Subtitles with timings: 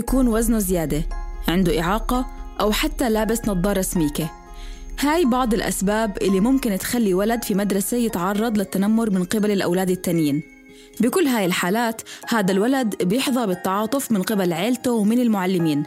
[0.00, 1.02] يكون وزنه زيادة
[1.48, 2.26] عنده إعاقة
[2.60, 4.30] أو حتى لابس نظارة سميكة.
[5.00, 10.42] هاي بعض الأسباب اللي ممكن تخلي ولد في مدرسة يتعرض للتنمر من قبل الأولاد التانيين.
[11.00, 15.82] بكل هاي الحالات هذا الولد بيحظى بالتعاطف من قبل عيلته ومن المعلمين.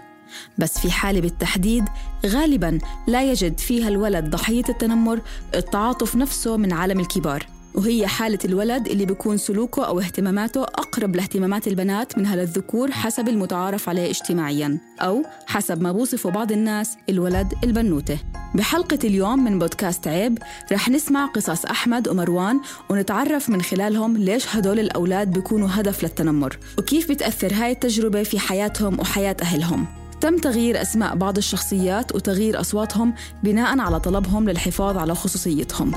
[0.58, 1.86] بس في حالة بالتحديد
[2.26, 5.22] غالباً لا يجد فيها الولد ضحية التنمر
[5.56, 7.53] التعاطف نفسه من عالم الكبار.
[7.76, 13.30] وهي حالة الولد اللي بيكون سلوكه أو اهتماماته أقرب لاهتمامات البنات من هذا الذكور حسب
[13.30, 18.18] المتعارف عليه اجتماعياً أو حسب ما بوصفه بعض الناس الولد البنوتة.
[18.56, 20.38] بحلقة اليوم من بودكاست عيب
[20.72, 27.12] رح نسمع قصص أحمد ومروان ونتعرف من خلالهم ليش هدول الأولاد بيكونوا هدف للتنمر وكيف
[27.12, 29.86] بتأثر هاي التجربة في حياتهم وحياة أهلهم.
[30.22, 33.14] تم تغيير أسماء بعض الشخصيات وتغيير أصواتهم
[33.44, 35.92] بناء على طلبهم للحفاظ على خصوصيتهم.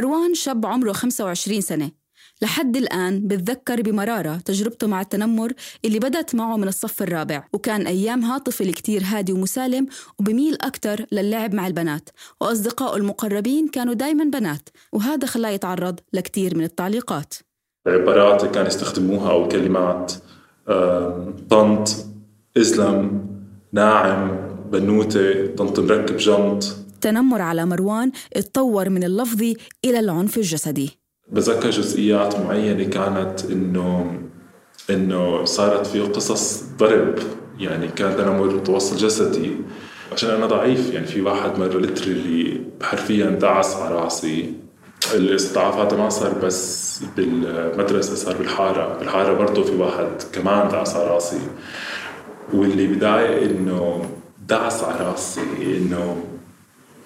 [0.00, 1.90] مروان شاب عمره 25 سنة.
[2.42, 5.52] لحد الآن بتذكر بمرارة تجربته مع التنمر
[5.84, 9.86] اللي بدت معه من الصف الرابع وكان أيامها طفل كتير هادي ومسالم
[10.18, 12.08] وبميل أكتر للعب مع البنات
[12.40, 17.34] وأصدقائه المقربين كانوا دايما بنات وهذا خلاه يتعرض لكتير من التعليقات.
[17.86, 20.12] عبارات كانوا يستخدموها أو كلمات
[21.50, 21.88] طنط
[22.56, 23.26] إزلم
[23.72, 24.36] ناعم
[24.72, 26.76] بنوتة طنط مركب جنط.
[27.00, 30.98] التنمر على مروان اتطور من اللفظي إلى العنف الجسدي.
[31.32, 34.20] بتذكر جزئيات معينة كانت إنه
[34.90, 37.14] إنه صارت فيه قصص ضرب
[37.58, 39.50] يعني كان تنمر متوصل جسدي.
[40.12, 44.54] عشان أنا ضعيف يعني في واحد مرة لترلي حرفيا دعس على راسي.
[45.14, 48.98] الاستضعاف هذا ما صار بس بالمدرسة صار بالحارة.
[48.98, 51.40] بالحارة برضه في واحد كمان دعس على راسي.
[52.54, 54.10] واللي بضايق إنه
[54.48, 56.24] دعس على راسي إنه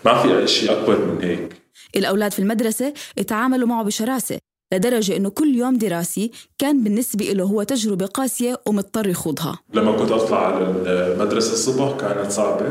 [0.05, 1.63] ما في شيء أكبر من هيك.
[1.97, 4.39] الأولاد في المدرسة اتعاملوا معه بشراسة.
[4.75, 9.59] لدرجة إنه كل يوم دراسي كان بالنسبة له هو تجربة قاسية ومضطر يخوضها.
[9.75, 12.67] لما كنت أطلع على المدرسة الصبح كانت صعبة.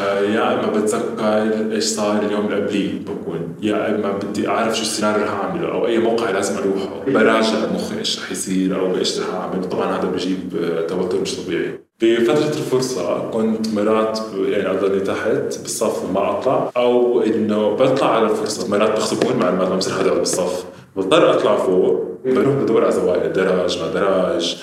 [0.00, 3.56] آه، يا إما بتذكر إيش صار اليوم اللي قبليه بكون.
[3.62, 7.04] يا إما بدي أعرف شو السيناريو رح اعمله أو أي موقع لازم أروحه.
[7.06, 9.68] براجع مخي إيش رح يصير أو إيش رح أعمل.
[9.68, 11.78] طبعا هذا بجيب آه، توتر مش طبيعي.
[12.02, 18.68] بفترة الفرصة كنت مرات يعني أضلني تحت بالصف وما أطلع أو إنه بطلع على الفرصة
[18.68, 20.64] مرات بخصبون مع المعلم بصير حدا بالصف.
[20.96, 24.62] بضطر أطلع فوق بروح بدور على زوايا دراج ما دراج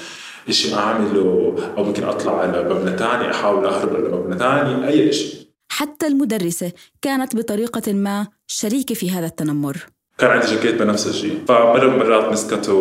[0.50, 5.54] إشي اعمله أو ممكن أطلع على مبنى تاني أحاول أهرب لمبنى تاني أي إشي.
[5.70, 9.78] حتى المدرسة كانت بطريقة ما شريكة في هذا التنمر.
[10.18, 12.74] كان عندي جاكيت بنفسجي فمرة من المرات مسكته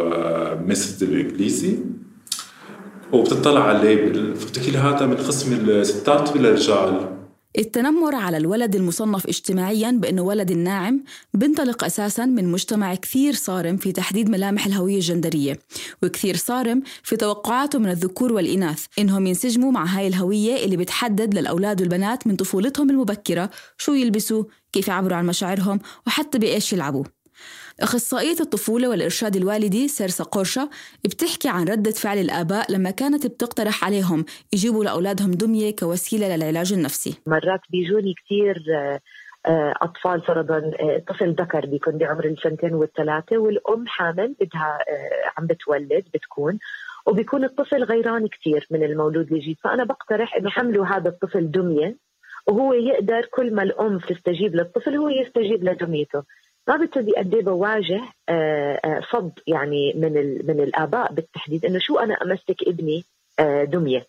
[0.00, 1.78] آه، Miss الانجليزي
[3.12, 7.08] وبتطلع على ال label فبتحكي لي هذا من قسم الستات ولا الرجال.
[7.58, 11.04] التنمر على الولد المصنف اجتماعيا بأنه ولد الناعم
[11.34, 15.58] بنطلق أساسا من مجتمع كثير صارم في تحديد ملامح الهوية الجندرية
[16.02, 21.80] وكثير صارم في توقعاته من الذكور والإناث إنهم ينسجموا مع هاي الهوية اللي بتحدد للأولاد
[21.80, 27.04] والبنات من طفولتهم المبكرة شو يلبسوا كيف يعبروا عن مشاعرهم وحتى بإيش يلعبوا.
[27.80, 30.70] أخصائية الطفولة والإرشاد الوالدي سيرسا قرشة
[31.04, 37.14] بتحكي عن ردة فعل الآباء لما كانت بتقترح عليهم يجيبوا لأولادهم دمية كوسيلة للعلاج النفسي.
[37.26, 38.56] مرات بيجوني كثير
[39.82, 46.04] أطفال فرضا آه، طفل ذكر بيكون بعمر السنتين والثلاثة والأم حامل بدها آه، عم بتولد
[46.14, 46.58] بتكون
[47.06, 51.96] وبيكون الطفل غيران كثير من المولود الجديد فأنا بقترح إنه حملوا هذا الطفل دمية
[52.46, 56.22] وهو يقدر كل ما الأم تستجيب للطفل هو يستجيب لدميته.
[56.68, 60.12] بتدي قد بواجه آه، آه، صد يعني من
[60.46, 63.04] من الآباء بالتحديد إنه شو أنا أمسك ابني
[63.38, 64.06] آه، دمية.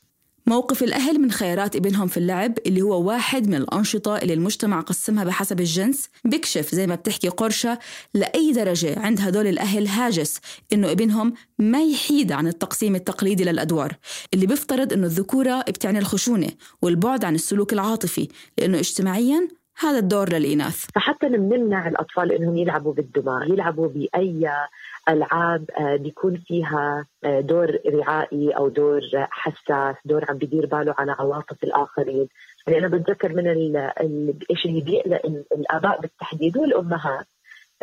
[0.48, 5.24] موقف الأهل من خيارات ابنهم في اللعب اللي هو واحد من الأنشطة اللي المجتمع قسمها
[5.24, 6.10] بحسب الجنس.
[6.26, 7.80] بيكشف زي ما بتحكي قرشة
[8.14, 10.42] لأي درجة عند هدول الأهل هاجس
[10.74, 13.94] إنه ابنهم ما يحيد عن التقسيم التقليدي للأدوار.
[14.34, 16.50] اللي بيفترض إنه الذكورة بتعني الخشونة
[16.82, 18.28] والبعد عن السلوك العاطفي
[18.58, 20.86] لأنه اجتماعياً هذا الدور للإناث.
[20.96, 24.50] فحتى بنمنع الأطفال إنهم يلعبوا بالدماء يلعبوا بأي
[25.10, 31.12] ألعاب آه، بيكون فيها آه، دور رعائي أو دور حساس دور عم بدير باله على
[31.20, 32.28] عواطف الآخرين.
[32.68, 33.48] يعني أنا بتذكر من
[34.52, 37.26] الشيء اللي بيقلق الآباء بالتحديد والأمهات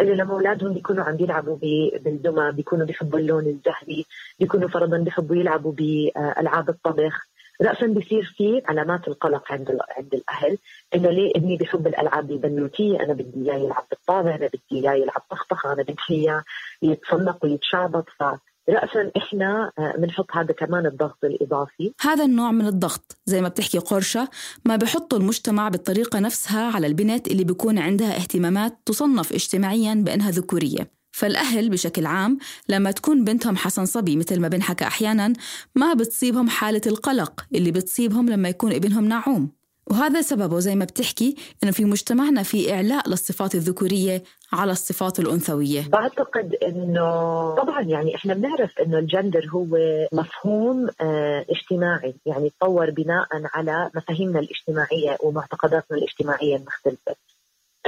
[0.01, 1.57] اللي لما أولادهم بيكونوا عم بيلعبوا
[2.05, 4.07] بالدمى بيكونوا بيحبوا اللون الذهبي
[4.41, 7.27] بيكونوا فرضا بيحبوا يلعبوا بالعاب الطبخ.
[7.63, 10.59] راسا بيصير في علامات القلق عند عند الأهل.
[10.95, 15.23] إنه ليه ابني بيحب الألعاب البنوتية؟ أنا بدي اياه يلعب بالطابع أنا بدي اياه يلعب
[15.31, 16.45] طخطخة أنا بدي اياه
[16.83, 18.05] يتصنق ويتشعبط.
[18.19, 18.23] ف
[18.69, 21.93] رأسا إحنا بنحط آه، هذا كمان الضغط الإضافي.
[22.01, 24.29] هذا النوع من الضغط زي ما بتحكي قرشة
[24.65, 31.02] ما بحطه المجتمع بالطريقة نفسها على البنت اللي بيكون عندها اهتمامات تصنف اجتماعيا بأنها ذكورية.
[31.13, 32.39] فالأهل بشكل عام
[32.69, 35.33] لما تكون بنتهم حسن صبي مثل ما بنحكى أحيانا
[35.75, 39.51] ما بتصيبهم حالة القلق اللي بتصيبهم لما يكون ابنهم نعوم
[39.91, 44.23] وهذا سببه زي ما بتحكي إنه في مجتمعنا في إعلاء للصفات الذكورية
[44.53, 45.89] على الصفات الأنثوية.
[45.89, 47.11] بعتقد إنه
[47.55, 49.67] طبعا يعني إحنا بنعرف إنه الجندر هو
[50.13, 57.17] مفهوم آه اجتماعي يعني تطور بناء على مفاهيمنا الاجتماعية ومعتقداتنا الاجتماعية المختلفة.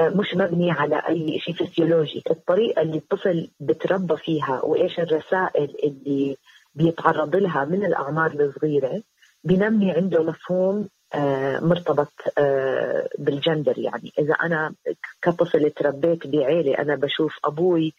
[0.00, 2.22] مش مبني على أي شيء فسيولوجي.
[2.30, 6.36] الطريقة اللي الطفل بتربى فيها وإيش الرسائل اللي
[6.74, 9.02] بيتعرض لها من الأعمار الصغيرة
[9.44, 13.78] بنمي عنده مفهوم آه، مرتبط آه، بالجندر.
[13.78, 14.74] يعني إذا أنا
[15.22, 17.94] كطفل تربيت بعيلة أنا بشوف أبوي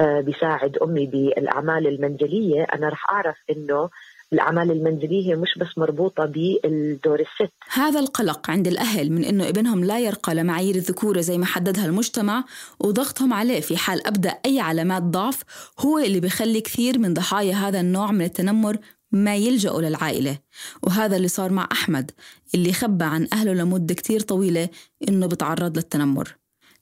[0.00, 3.90] بيساعد أمي بالأعمال المنزلية أنا رح أعرف إنه
[4.32, 7.52] الأعمال المنزلية مش بس مربوطة بالدور الست.
[7.72, 12.44] هذا القلق عند الأهل من أنه ابنهم لا يرقى لمعايير الذكورة زي ما حددها المجتمع
[12.80, 15.42] وضغطهم عليه في حال أبدأ أي علامات ضعف
[15.78, 18.76] هو اللي بيخلي كثير من ضحايا هذا النوع من التنمر
[19.12, 20.38] ما يلجأوا للعائلة.
[20.82, 22.10] وهذا اللي صار مع أحمد
[22.54, 24.68] اللي خبى عن أهله لمدة كتير طويلة
[25.08, 26.36] إنه بتعرض للتنمر.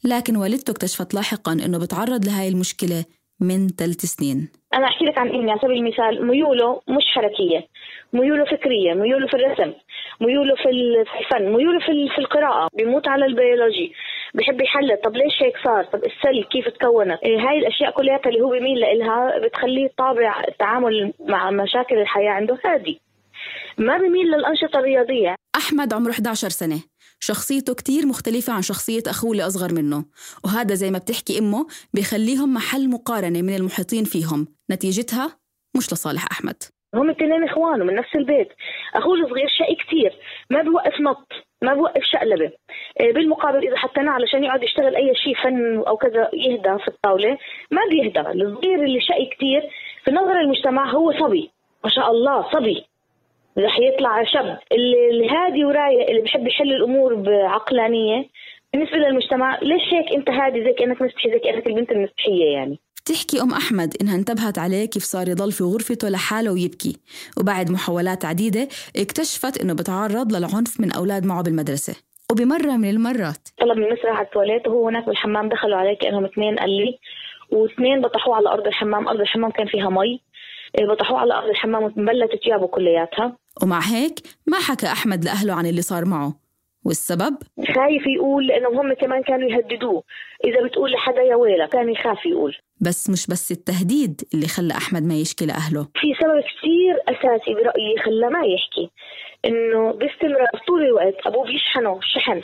[0.04, 3.04] لكن والدته اكتشفت لاحقا إنه بتعرض لهاي المشكلة
[3.40, 4.48] من ثلاث سنين.
[4.74, 7.66] أنا أحكي لك عن ابني على سبيل المثال ميوله مش حركية
[8.12, 9.72] ميوله فكرية ميوله في الرسم
[10.20, 13.92] ميوله في الفن ميوله في, في القراءة بيموت على البيولوجي
[14.34, 18.20] بحب يحلل طب ليش هيك صار؟ طب ال cell كيف تكونت؟ إيه هاي الأشياء كلها
[18.26, 23.00] اللي هو بيميل لها بتخليه طابع التعامل مع مشاكل الحياة عنده هادي.
[23.78, 25.34] ما بيميل للأنشطة الرياضية.
[25.56, 26.82] أحمد عمره 11 سنة.
[27.20, 30.04] شخصيته كتير مختلفة عن شخصية أخوه اللي أصغر منه.
[30.44, 34.46] وهذا زي ما بتحكي أمه بيخليهم محل مقارنة من المحيطين فيهم.
[34.70, 35.38] نتيجتها
[35.76, 36.62] مش لصالح أحمد.
[36.94, 38.48] هم الاثنين اخوانه من نفس البيت.
[38.94, 40.12] أخوه الصغير شقي كثير
[40.50, 41.26] ما بوقف نط.
[41.62, 42.52] ما بوقف شقلبة.
[43.00, 47.38] إيه، بالمقابل إذا حطيناه علشان يقعد يشتغل أي شيء فن أو كذا يهدى في الطاولة
[47.70, 48.20] ما بيهدى.
[48.20, 49.62] الصغير اللي شقي كثير
[50.04, 51.50] في نظر المجتمع هو صبي.
[51.84, 52.86] ما شاء الله صبي.
[53.58, 54.58] رح يطلع شاب.
[54.72, 58.28] اللي الهادي ورايق اللي بحب يحل الأمور بعقلانية
[58.72, 63.42] بالنسبة للمجتمع ليش هيك أنت هادي زي كأنك مستحي زي كأنك البنت المستحية يعني؟ بتحكي
[63.42, 66.96] أم أحمد إنها انتبهت عليه كيف صار يضل في غرفته لحاله ويبكي.
[67.40, 71.96] وبعد محاولات عديدة اكتشفت إنه بتعرض للعنف من أولاد معه بالمدرسة.
[72.32, 73.48] وبمرة من المرات.
[73.58, 76.98] طلب من مسرح على التواليت وهو هناك بالحمام دخلوا عليه كأنهم اثنين قال لي
[77.50, 80.20] واثنين بطحوه على أرض الحمام أرض الحمام كان فيها مي.
[80.80, 83.36] بطحوه على أرض الحمام ومبلت ثيابه كلياتها.
[83.62, 86.46] ومع هيك ما حكى أحمد لأهله عن اللي صار معه.
[86.84, 87.36] والسبب؟
[87.74, 90.02] خايف يقول لأنه هم كمان كانوا يهددوه.
[90.44, 92.56] إذا بتقول لحدا يا ويلك كان يخاف يقول.
[92.80, 95.82] بس مش بس التهديد اللي خلى أحمد ما يشكي لأهله.
[95.82, 98.90] في سبب كثير أساسي برأيي خلى ما يحكي.
[99.44, 102.42] إنه باستمرار طول الوقت أبوه بيشحنه شحن.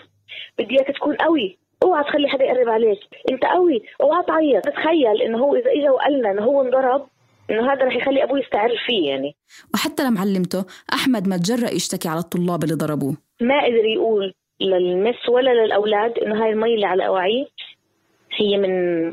[0.59, 1.59] بدي إياك تكون قوي.
[1.83, 2.99] اوعى تخلي حدا يقرب عليك.
[3.31, 4.64] أنت قوي اوعى تعيط.
[4.64, 7.07] تخيل إنه هو إذا اجى وقال لنا إنه هو انضرب
[7.51, 9.37] إنه هذا رح يخلي أبوي يستعر فيه يعني.
[9.75, 13.17] وحتى لمعلمته أحمد ما تجرأ يشتكي على الطلاب اللي ضربوه.
[13.41, 17.47] ما قدر يقول للمس ولا للأولاد إنه هاي المي اللي على اواعيه
[18.37, 18.71] هي من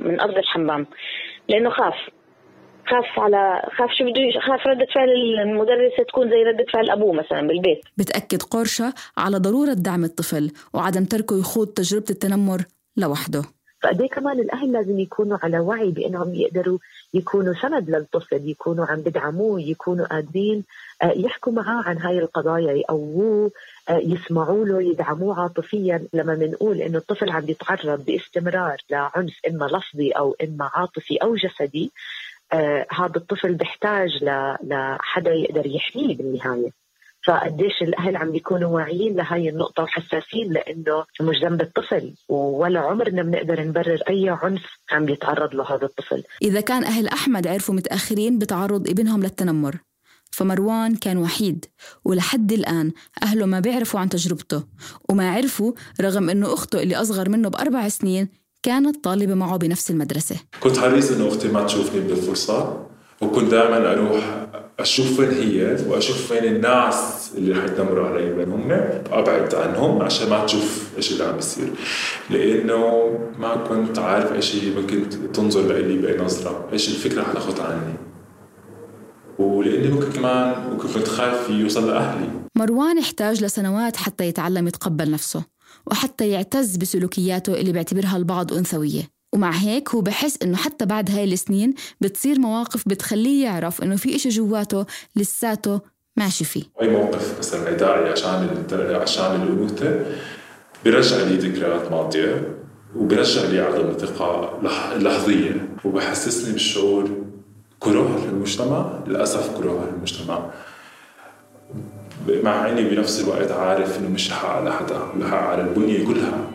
[0.07, 0.87] من أرض الحمام.
[1.49, 1.95] لأنه خاف.
[2.87, 7.47] خاف على خاف شو بده خاف ردة فعل المدرسة تكون زي ردة فعل أبوه مثلا
[7.47, 7.81] بالبيت.
[7.97, 12.61] بتأكد قرشة على ضرورة دعم الطفل وعدم تركه يخوض تجربة التنمر
[12.97, 13.41] لوحده.
[13.81, 16.77] فقد كمان الأهل لازم يكونوا على وعي بأنهم يقدروا
[17.13, 20.63] يكونوا سند للطفل يكونوا عم بدعموه يكونوا قادرين
[21.03, 23.51] آه، يحكوا معاه عن هاي القضايا يقووه
[23.89, 26.07] آه، يسمعوا له يدعموه عاطفيا.
[26.13, 31.91] لما بنقول إنه الطفل عم يتعرض باستمرار لعنف إما لفظي أو إما عاطفي أو جسدي
[32.53, 34.23] آه هذا الطفل بيحتاج
[34.63, 36.78] لحدا يقدر يحميه بالنهاية.
[37.27, 43.63] فقديش الأهل عم بيكونوا واعيين لهي النقطة وحساسين لإنه مش ذنب الطفل ولا عمرنا بنقدر
[43.63, 44.61] نبرر أي عنف
[44.91, 46.23] عم بيتعرض له هذا الطفل.
[46.41, 49.75] إذا كان أهل أحمد عرفوا متأخرين بتعرض ابنهم للتنمر
[50.31, 51.65] فمروان كان وحيد
[52.05, 52.91] ولحد الآن
[53.23, 54.63] أهله ما بيعرفوا عن تجربته
[55.09, 58.29] وما عرفوا رغم أنه أخته اللي أصغر منه بأربع سنين
[58.63, 60.35] كانت طالبة معه بنفس المدرسة.
[60.59, 62.85] كنت حريص أنه أختي ما تشوفني بالفرصة
[63.21, 64.48] وكنت دائما أروح
[64.79, 68.71] أشوف وين هي وأشوف وين الناس اللي رح يتنمروا علي وين هم
[69.11, 71.67] أبعد عنهم عشان ما تشوف إيش اللي عم بيصير.
[72.29, 73.09] لأنه
[73.39, 77.93] ما كنت عارف إيش ممكن تنظر لإلي بنظرة إيش الفكرة حتاخذ عني.
[79.39, 82.29] ولأني ممكن كمان كنت خايف يوصل لأهلي.
[82.57, 85.43] مروان احتاج لسنوات حتى يتعلم يتقبل نفسه
[85.87, 89.18] وحتى يعتز بسلوكياته اللي بيعتبرها البعض أنثوية.
[89.33, 94.15] ومع هيك هو بحس إنه حتى بعد هاي السنين بتصير مواقف بتخليه يعرف إنه في
[94.15, 95.81] إشي جواته لساته
[96.17, 96.63] ماشي فيه.
[96.81, 98.65] اي موقف مثلا داعي عشان
[99.01, 100.05] عشان الانوثه
[100.83, 102.55] بيرجع لي ذكريات ماضية
[102.95, 104.59] وبرجع لي عدم الثقة
[104.97, 107.09] لحظية وبحسسني بالشعور
[107.79, 108.99] كره للمجتمع.
[109.07, 110.49] للأسف كره للمجتمع.
[112.27, 116.51] مع إني بنفس الوقت عارف إنه مش حق على حدا حق على البنية كلها.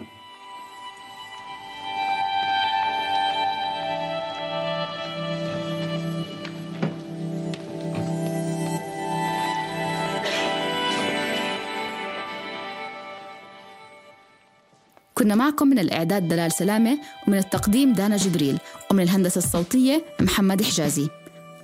[15.24, 18.58] كنا معكم من الإعداد دلال سلامة ومن التقديم دانا جبريل
[18.90, 21.08] ومن الهندسة الصوتية محمد حجازي.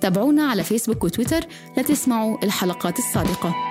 [0.01, 1.39] تابعونا على فيسبوك وتويتر
[1.77, 3.70] لتسمعوا الحلقات السابقة.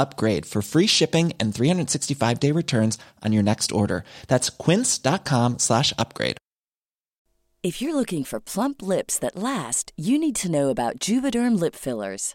[0.00, 4.02] upgrade for free shipping and 365 day returns on your next order.
[4.26, 6.36] That's quince.com slash upgrade.
[7.62, 11.74] If you're looking for plump lips that last, you need to know about Juvederm lip
[11.76, 12.34] fillers.